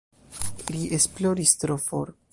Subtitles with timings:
[0.75, 2.15] Ri esploris tro for.